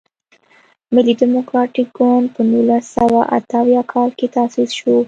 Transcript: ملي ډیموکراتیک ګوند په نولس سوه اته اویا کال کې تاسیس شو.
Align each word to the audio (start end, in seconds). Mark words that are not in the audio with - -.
ملي 0.93 1.13
ډیموکراتیک 1.21 1.87
ګوند 1.97 2.25
په 2.35 2.41
نولس 2.51 2.85
سوه 2.95 3.19
اته 3.37 3.55
اویا 3.63 3.81
کال 3.93 4.09
کې 4.17 4.27
تاسیس 4.37 4.69
شو. 4.79 4.93